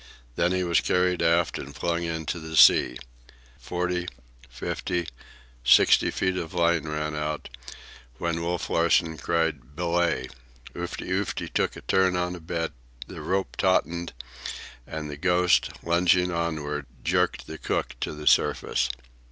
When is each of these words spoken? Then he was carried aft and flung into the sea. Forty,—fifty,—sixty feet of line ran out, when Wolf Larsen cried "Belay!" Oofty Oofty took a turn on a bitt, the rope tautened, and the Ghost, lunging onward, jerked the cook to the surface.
Then 0.35 0.51
he 0.51 0.63
was 0.63 0.81
carried 0.81 1.21
aft 1.21 1.59
and 1.59 1.75
flung 1.75 2.01
into 2.01 2.39
the 2.39 2.57
sea. 2.57 2.97
Forty,—fifty,—sixty 3.59 6.09
feet 6.09 6.37
of 6.37 6.55
line 6.55 6.87
ran 6.87 7.15
out, 7.15 7.49
when 8.17 8.41
Wolf 8.41 8.67
Larsen 8.71 9.19
cried 9.19 9.75
"Belay!" 9.75 10.25
Oofty 10.73 11.09
Oofty 11.11 11.47
took 11.53 11.75
a 11.75 11.81
turn 11.81 12.15
on 12.15 12.35
a 12.35 12.39
bitt, 12.39 12.71
the 13.05 13.21
rope 13.21 13.55
tautened, 13.57 14.13
and 14.87 15.07
the 15.07 15.17
Ghost, 15.17 15.69
lunging 15.83 16.31
onward, 16.31 16.87
jerked 17.03 17.45
the 17.45 17.59
cook 17.59 17.95
to 17.99 18.15
the 18.15 18.25
surface. 18.25 18.89